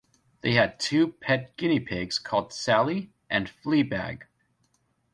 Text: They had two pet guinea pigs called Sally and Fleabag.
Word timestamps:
They 0.41 0.53
had 0.53 0.79
two 0.79 1.09
pet 1.09 1.55
guinea 1.57 1.79
pigs 1.79 2.17
called 2.17 2.53
Sally 2.53 3.11
and 3.29 3.47
Fleabag. 3.51 4.23